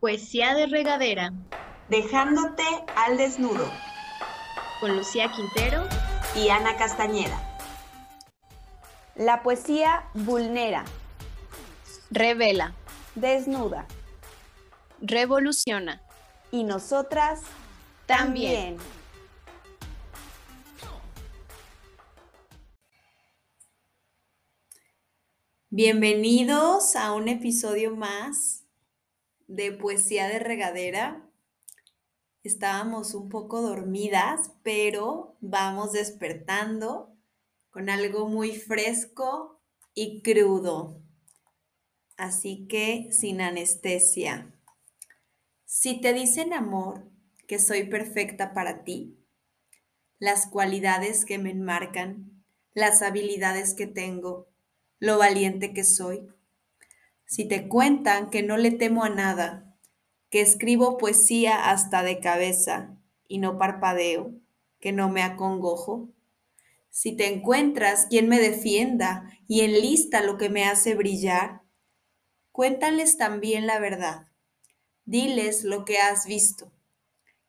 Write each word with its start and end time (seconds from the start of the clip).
Poesía 0.00 0.54
de 0.54 0.66
regadera. 0.66 1.32
Dejándote 1.88 2.62
al 2.96 3.16
desnudo. 3.16 3.66
Con 4.78 4.94
Lucía 4.94 5.32
Quintero 5.34 5.88
y 6.34 6.50
Ana 6.50 6.76
Castañeda. 6.76 7.40
La 9.14 9.42
poesía 9.42 10.06
vulnera. 10.12 10.84
Revela. 12.10 12.74
Desnuda. 13.14 13.86
Revoluciona. 15.00 16.02
Y 16.50 16.64
nosotras 16.64 17.40
también. 18.04 18.76
Bienvenidos 25.70 26.96
a 26.96 27.12
un 27.12 27.28
episodio 27.28 27.96
más 27.96 28.65
de 29.46 29.72
Poesía 29.72 30.28
de 30.28 30.38
Regadera. 30.38 31.28
Estábamos 32.42 33.14
un 33.14 33.28
poco 33.28 33.62
dormidas, 33.62 34.52
pero 34.62 35.36
vamos 35.40 35.92
despertando 35.92 37.16
con 37.70 37.90
algo 37.90 38.28
muy 38.28 38.56
fresco 38.56 39.60
y 39.94 40.22
crudo. 40.22 41.02
Así 42.16 42.66
que 42.68 43.08
sin 43.10 43.40
anestesia. 43.40 44.54
Si 45.64 46.00
te 46.00 46.12
dicen 46.12 46.52
amor, 46.52 47.10
que 47.46 47.58
soy 47.58 47.84
perfecta 47.84 48.54
para 48.54 48.84
ti, 48.84 49.18
las 50.18 50.46
cualidades 50.46 51.24
que 51.24 51.38
me 51.38 51.50
enmarcan, 51.50 52.44
las 52.72 53.02
habilidades 53.02 53.74
que 53.74 53.86
tengo, 53.86 54.48
lo 54.98 55.18
valiente 55.18 55.74
que 55.74 55.84
soy. 55.84 56.28
Si 57.26 57.46
te 57.46 57.68
cuentan 57.68 58.30
que 58.30 58.42
no 58.42 58.56
le 58.56 58.70
temo 58.70 59.02
a 59.02 59.08
nada, 59.08 59.76
que 60.30 60.40
escribo 60.40 60.96
poesía 60.96 61.70
hasta 61.70 62.02
de 62.02 62.20
cabeza 62.20 62.96
y 63.26 63.38
no 63.38 63.58
parpadeo, 63.58 64.32
que 64.80 64.92
no 64.92 65.08
me 65.08 65.22
acongojo. 65.22 66.08
Si 66.90 67.16
te 67.16 67.32
encuentras 67.32 68.06
quien 68.08 68.28
me 68.28 68.38
defienda 68.38 69.28
y 69.48 69.62
enlista 69.62 70.22
lo 70.22 70.38
que 70.38 70.48
me 70.48 70.64
hace 70.64 70.94
brillar, 70.94 71.62
cuéntales 72.52 73.18
también 73.18 73.66
la 73.66 73.80
verdad. 73.80 74.28
Diles 75.04 75.64
lo 75.64 75.84
que 75.84 75.98
has 75.98 76.26
visto. 76.26 76.72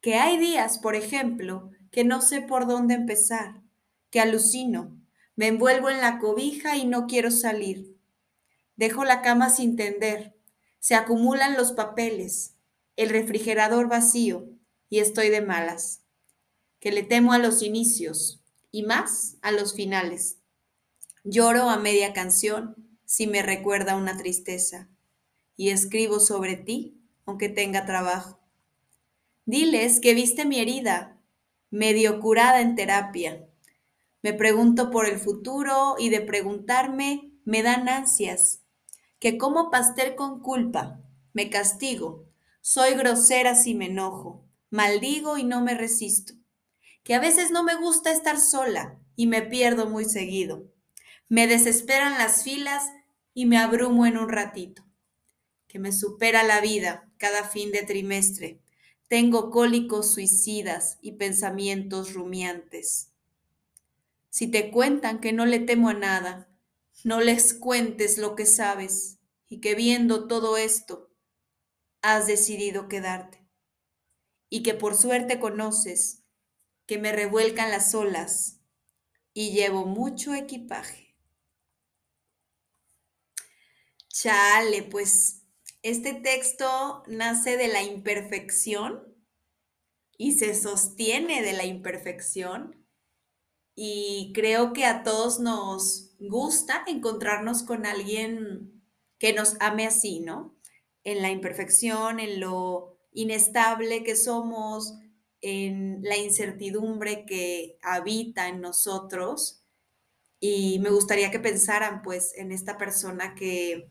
Que 0.00 0.14
hay 0.14 0.38
días, 0.38 0.78
por 0.78 0.94
ejemplo, 0.94 1.70
que 1.90 2.02
no 2.02 2.22
sé 2.22 2.40
por 2.40 2.66
dónde 2.66 2.94
empezar, 2.94 3.62
que 4.10 4.20
alucino, 4.20 4.96
me 5.34 5.48
envuelvo 5.48 5.90
en 5.90 6.00
la 6.00 6.18
cobija 6.18 6.76
y 6.76 6.86
no 6.86 7.06
quiero 7.06 7.30
salir. 7.30 7.95
Dejo 8.76 9.04
la 9.04 9.22
cama 9.22 9.50
sin 9.50 9.76
tender. 9.76 10.34
Se 10.78 10.94
acumulan 10.94 11.56
los 11.56 11.72
papeles, 11.72 12.54
el 12.96 13.10
refrigerador 13.10 13.88
vacío 13.88 14.48
y 14.88 15.00
estoy 15.00 15.28
de 15.30 15.40
malas. 15.40 16.02
Que 16.80 16.92
le 16.92 17.02
temo 17.02 17.32
a 17.32 17.38
los 17.38 17.62
inicios 17.62 18.42
y 18.70 18.82
más 18.82 19.36
a 19.42 19.50
los 19.50 19.74
finales. 19.74 20.38
Lloro 21.24 21.68
a 21.68 21.78
media 21.78 22.12
canción 22.12 22.76
si 23.04 23.26
me 23.26 23.42
recuerda 23.42 23.96
una 23.96 24.16
tristeza 24.16 24.88
y 25.56 25.70
escribo 25.70 26.20
sobre 26.20 26.56
ti 26.56 27.00
aunque 27.24 27.48
tenga 27.48 27.84
trabajo. 27.84 28.38
Diles 29.44 30.00
que 30.00 30.14
viste 30.14 30.44
mi 30.44 30.60
herida, 30.60 31.20
medio 31.70 32.20
curada 32.20 32.60
en 32.60 32.76
terapia, 32.76 33.46
me 34.22 34.32
pregunto 34.32 34.90
por 34.90 35.06
el 35.06 35.18
futuro 35.18 35.94
y 35.98 36.08
de 36.08 36.20
preguntarme 36.20 37.30
me 37.44 37.62
dan 37.62 37.88
ansias. 37.88 38.62
Que 39.18 39.38
como 39.38 39.70
pastel 39.70 40.14
con 40.14 40.40
culpa, 40.40 41.00
me 41.32 41.50
castigo, 41.50 42.26
soy 42.60 42.94
grosera 42.94 43.54
si 43.54 43.74
me 43.74 43.86
enojo, 43.86 44.44
maldigo 44.70 45.38
y 45.38 45.44
no 45.44 45.60
me 45.60 45.74
resisto. 45.74 46.34
Que 47.02 47.14
a 47.14 47.20
veces 47.20 47.50
no 47.50 47.62
me 47.62 47.76
gusta 47.76 48.10
estar 48.10 48.40
sola 48.40 48.98
y 49.14 49.26
me 49.26 49.42
pierdo 49.42 49.86
muy 49.86 50.04
seguido. 50.04 50.64
Me 51.28 51.46
desesperan 51.46 52.18
las 52.18 52.42
filas 52.42 52.84
y 53.34 53.46
me 53.46 53.58
abrumo 53.58 54.06
en 54.06 54.18
un 54.18 54.28
ratito. 54.28 54.84
Que 55.68 55.78
me 55.78 55.92
supera 55.92 56.42
la 56.42 56.60
vida 56.60 57.10
cada 57.16 57.44
fin 57.44 57.72
de 57.72 57.82
trimestre. 57.82 58.60
Tengo 59.08 59.50
cólicos 59.50 60.12
suicidas 60.12 60.98
y 61.00 61.12
pensamientos 61.12 62.14
rumiantes. 62.14 63.12
Si 64.30 64.48
te 64.48 64.70
cuentan 64.70 65.20
que 65.20 65.32
no 65.32 65.46
le 65.46 65.60
temo 65.60 65.88
a 65.88 65.94
nada, 65.94 66.48
no 67.06 67.20
les 67.20 67.54
cuentes 67.54 68.18
lo 68.18 68.34
que 68.34 68.46
sabes 68.46 69.20
y 69.46 69.60
que 69.60 69.76
viendo 69.76 70.26
todo 70.26 70.56
esto, 70.56 71.14
has 72.02 72.26
decidido 72.26 72.88
quedarte. 72.88 73.48
Y 74.48 74.64
que 74.64 74.74
por 74.74 74.96
suerte 74.96 75.38
conoces 75.38 76.24
que 76.84 76.98
me 76.98 77.12
revuelcan 77.12 77.70
las 77.70 77.94
olas 77.94 78.60
y 79.32 79.52
llevo 79.52 79.86
mucho 79.86 80.34
equipaje. 80.34 81.16
Chale, 84.08 84.82
pues 84.82 85.44
este 85.82 86.12
texto 86.12 87.04
nace 87.06 87.56
de 87.56 87.68
la 87.68 87.84
imperfección 87.84 89.16
y 90.18 90.32
se 90.32 90.56
sostiene 90.56 91.42
de 91.42 91.52
la 91.52 91.66
imperfección 91.66 92.84
y 93.76 94.32
creo 94.34 94.72
que 94.72 94.86
a 94.86 95.04
todos 95.04 95.38
nos 95.38 96.05
gusta 96.18 96.84
encontrarnos 96.86 97.62
con 97.62 97.86
alguien 97.86 98.82
que 99.18 99.32
nos 99.32 99.56
ame 99.60 99.86
así, 99.86 100.20
¿no? 100.20 100.56
En 101.04 101.22
la 101.22 101.30
imperfección, 101.30 102.20
en 102.20 102.40
lo 102.40 102.98
inestable 103.12 104.02
que 104.02 104.16
somos, 104.16 104.94
en 105.40 106.02
la 106.02 106.16
incertidumbre 106.16 107.24
que 107.26 107.78
habita 107.82 108.48
en 108.48 108.60
nosotros. 108.60 109.62
Y 110.40 110.78
me 110.80 110.90
gustaría 110.90 111.30
que 111.30 111.40
pensaran 111.40 112.02
pues 112.02 112.36
en 112.36 112.52
esta 112.52 112.76
persona 112.76 113.34
que, 113.34 113.90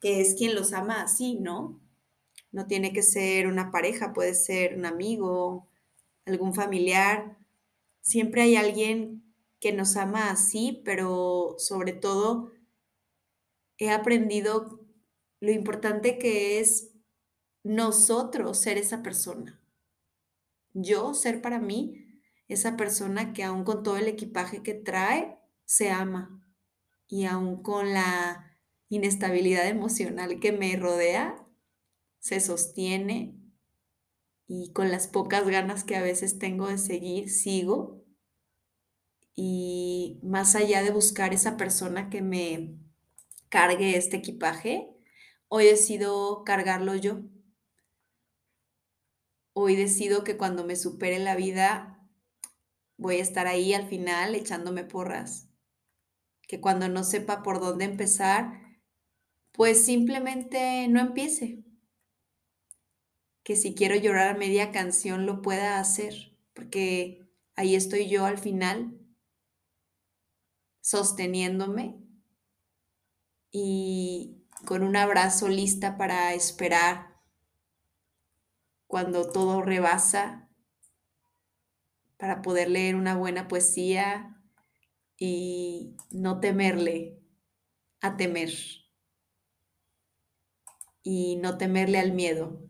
que 0.00 0.20
es 0.20 0.34
quien 0.34 0.54
los 0.54 0.72
ama 0.72 1.02
así, 1.02 1.36
¿no? 1.36 1.80
No 2.50 2.66
tiene 2.66 2.92
que 2.92 3.02
ser 3.02 3.46
una 3.46 3.70
pareja, 3.70 4.12
puede 4.12 4.34
ser 4.34 4.76
un 4.76 4.86
amigo, 4.86 5.68
algún 6.24 6.54
familiar 6.54 7.38
siempre 8.02 8.42
hay 8.42 8.56
alguien 8.56 9.21
que 9.62 9.72
nos 9.72 9.96
ama 9.96 10.30
así, 10.30 10.82
pero 10.84 11.54
sobre 11.56 11.92
todo 11.92 12.50
he 13.78 13.90
aprendido 13.90 14.84
lo 15.40 15.52
importante 15.52 16.18
que 16.18 16.58
es 16.58 16.92
nosotros 17.62 18.60
ser 18.60 18.76
esa 18.76 19.04
persona. 19.04 19.64
Yo 20.74 21.14
ser 21.14 21.40
para 21.40 21.60
mí 21.60 22.20
esa 22.48 22.76
persona 22.76 23.32
que 23.32 23.44
aún 23.44 23.62
con 23.62 23.84
todo 23.84 23.96
el 23.96 24.08
equipaje 24.08 24.64
que 24.64 24.74
trae, 24.74 25.38
se 25.64 25.90
ama. 25.90 26.44
Y 27.06 27.26
aún 27.26 27.62
con 27.62 27.92
la 27.92 28.58
inestabilidad 28.88 29.68
emocional 29.68 30.40
que 30.40 30.50
me 30.50 30.74
rodea, 30.76 31.46
se 32.18 32.40
sostiene 32.40 33.38
y 34.48 34.72
con 34.72 34.90
las 34.90 35.06
pocas 35.06 35.46
ganas 35.46 35.84
que 35.84 35.94
a 35.94 36.02
veces 36.02 36.40
tengo 36.40 36.66
de 36.66 36.78
seguir, 36.78 37.30
sigo. 37.30 38.01
Y 39.34 40.20
más 40.22 40.54
allá 40.54 40.82
de 40.82 40.90
buscar 40.90 41.32
esa 41.32 41.56
persona 41.56 42.10
que 42.10 42.22
me 42.22 42.76
cargue 43.48 43.96
este 43.96 44.18
equipaje, 44.18 44.88
hoy 45.48 45.64
decido 45.64 46.44
cargarlo 46.44 46.94
yo. 46.94 47.20
Hoy 49.54 49.76
decido 49.76 50.24
que 50.24 50.36
cuando 50.36 50.64
me 50.64 50.76
supere 50.76 51.18
la 51.18 51.36
vida 51.36 51.98
voy 52.96 53.16
a 53.16 53.22
estar 53.22 53.46
ahí 53.46 53.74
al 53.74 53.88
final 53.88 54.34
echándome 54.34 54.84
porras. 54.84 55.48
Que 56.46 56.60
cuando 56.60 56.88
no 56.88 57.04
sepa 57.04 57.42
por 57.42 57.60
dónde 57.60 57.84
empezar, 57.84 58.60
pues 59.52 59.84
simplemente 59.84 60.88
no 60.88 61.00
empiece 61.00 61.64
que 63.42 63.56
si 63.56 63.74
quiero 63.74 63.96
llorar 63.96 64.28
a 64.28 64.38
media 64.38 64.70
canción 64.70 65.26
lo 65.26 65.42
pueda 65.42 65.80
hacer, 65.80 66.36
porque 66.54 67.28
ahí 67.56 67.74
estoy 67.74 68.08
yo 68.08 68.24
al 68.24 68.38
final 68.38 69.01
sosteniéndome 70.82 71.98
y 73.50 74.44
con 74.66 74.82
un 74.82 74.96
abrazo 74.96 75.48
lista 75.48 75.96
para 75.96 76.34
esperar 76.34 77.16
cuando 78.86 79.30
todo 79.30 79.62
rebasa, 79.62 80.50
para 82.18 82.42
poder 82.42 82.68
leer 82.68 82.94
una 82.94 83.16
buena 83.16 83.48
poesía 83.48 84.38
y 85.16 85.96
no 86.10 86.40
temerle 86.40 87.18
a 88.02 88.18
temer 88.18 88.52
y 91.02 91.36
no 91.36 91.56
temerle 91.56 91.98
al 91.98 92.12
miedo 92.12 92.68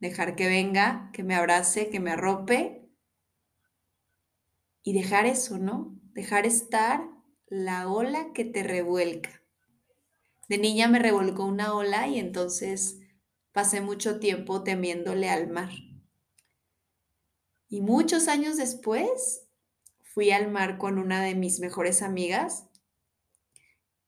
dejar 0.00 0.36
que 0.36 0.46
venga, 0.46 1.10
que 1.12 1.22
me 1.22 1.34
abrace, 1.34 1.90
que 1.90 2.00
me 2.00 2.10
arrope 2.10 2.88
y 4.82 4.92
dejar 4.92 5.26
eso, 5.26 5.58
¿no? 5.58 5.98
Dejar 6.12 6.46
estar 6.46 7.17
la 7.50 7.88
ola 7.88 8.32
que 8.34 8.44
te 8.44 8.62
revuelca. 8.62 9.42
De 10.48 10.58
niña 10.58 10.88
me 10.88 10.98
revolcó 10.98 11.44
una 11.44 11.74
ola 11.74 12.08
y 12.08 12.18
entonces 12.18 12.98
pasé 13.52 13.80
mucho 13.80 14.18
tiempo 14.18 14.62
temiéndole 14.62 15.28
al 15.28 15.48
mar. 15.48 15.70
Y 17.68 17.80
muchos 17.80 18.28
años 18.28 18.56
después 18.56 19.46
fui 20.02 20.30
al 20.30 20.50
mar 20.50 20.78
con 20.78 20.98
una 20.98 21.22
de 21.22 21.34
mis 21.34 21.60
mejores 21.60 22.02
amigas 22.02 22.68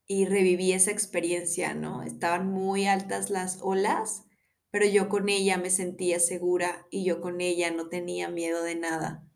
y 0.07 0.25
reviví 0.25 0.73
esa 0.73 0.91
experiencia, 0.91 1.73
¿no? 1.73 2.03
Estaban 2.03 2.47
muy 2.47 2.85
altas 2.85 3.29
las 3.29 3.59
olas, 3.61 4.25
pero 4.69 4.85
yo 4.85 5.09
con 5.09 5.29
ella 5.29 5.57
me 5.57 5.69
sentía 5.69 6.19
segura 6.19 6.85
y 6.89 7.05
yo 7.05 7.21
con 7.21 7.39
ella 7.39 7.71
no 7.71 7.87
tenía 7.87 8.29
miedo 8.29 8.63
de 8.63 8.75
nada. 8.75 9.30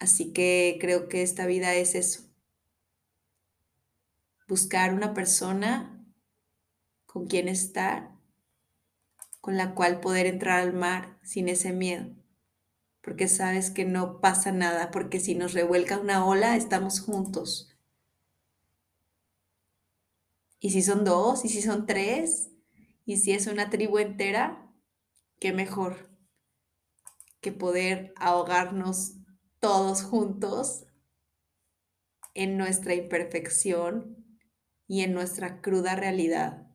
Así 0.00 0.32
que 0.32 0.78
creo 0.80 1.08
que 1.08 1.22
esta 1.22 1.46
vida 1.46 1.74
es 1.74 1.94
eso. 1.94 2.22
Buscar 4.48 4.94
una 4.94 5.12
persona 5.12 6.04
con 7.04 7.26
quien 7.26 7.48
estar, 7.48 8.10
con 9.42 9.58
la 9.58 9.74
cual 9.74 10.00
poder 10.00 10.26
entrar 10.26 10.60
al 10.60 10.72
mar 10.72 11.18
sin 11.22 11.50
ese 11.50 11.72
miedo. 11.72 12.06
Porque 13.02 13.28
sabes 13.28 13.70
que 13.70 13.84
no 13.84 14.20
pasa 14.20 14.52
nada, 14.52 14.90
porque 14.90 15.20
si 15.20 15.34
nos 15.34 15.52
revuelca 15.52 15.98
una 15.98 16.24
ola, 16.26 16.56
estamos 16.56 17.00
juntos. 17.00 17.76
Y 20.60 20.70
si 20.70 20.82
son 20.82 21.04
dos, 21.04 21.44
y 21.44 21.50
si 21.50 21.60
son 21.60 21.86
tres, 21.86 22.50
y 23.04 23.18
si 23.18 23.32
es 23.32 23.46
una 23.46 23.68
tribu 23.68 23.98
entera, 23.98 24.66
qué 25.38 25.52
mejor 25.52 26.10
que 27.40 27.52
poder 27.52 28.14
ahogarnos 28.16 29.19
todos 29.60 30.02
juntos 30.02 30.86
en 32.34 32.56
nuestra 32.56 32.94
imperfección 32.94 34.38
y 34.86 35.02
en 35.02 35.12
nuestra 35.12 35.60
cruda 35.60 35.94
realidad. 35.94 36.66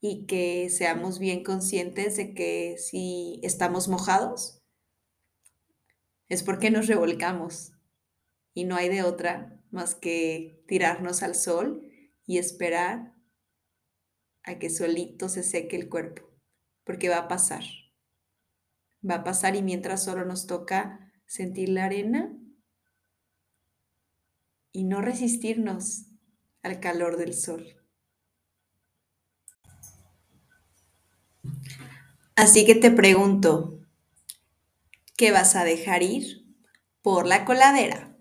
Y 0.00 0.26
que 0.26 0.70
seamos 0.70 1.18
bien 1.18 1.42
conscientes 1.42 2.16
de 2.16 2.34
que 2.34 2.76
si 2.78 3.40
estamos 3.42 3.88
mojados, 3.88 4.62
es 6.28 6.42
porque 6.42 6.70
nos 6.70 6.86
revolcamos 6.86 7.72
y 8.54 8.64
no 8.64 8.76
hay 8.76 8.88
de 8.88 9.02
otra 9.02 9.62
más 9.70 9.94
que 9.94 10.62
tirarnos 10.68 11.22
al 11.22 11.34
sol 11.34 11.90
y 12.26 12.38
esperar 12.38 13.14
a 14.44 14.58
que 14.58 14.70
solito 14.70 15.28
se 15.28 15.42
seque 15.42 15.76
el 15.76 15.88
cuerpo, 15.88 16.22
porque 16.84 17.08
va 17.08 17.18
a 17.18 17.28
pasar. 17.28 17.64
Va 19.08 19.16
a 19.16 19.24
pasar 19.24 19.56
y 19.56 19.62
mientras 19.62 20.04
solo 20.04 20.24
nos 20.24 20.46
toca 20.46 21.12
sentir 21.34 21.68
la 21.68 21.86
arena 21.86 22.32
y 24.70 24.84
no 24.84 25.00
resistirnos 25.00 26.04
al 26.62 26.78
calor 26.78 27.16
del 27.16 27.34
sol. 27.34 27.66
Así 32.36 32.64
que 32.64 32.76
te 32.76 32.92
pregunto, 32.92 33.80
¿qué 35.16 35.32
vas 35.32 35.56
a 35.56 35.64
dejar 35.64 36.04
ir 36.04 36.46
por 37.02 37.26
la 37.26 37.44
coladera? 37.44 38.13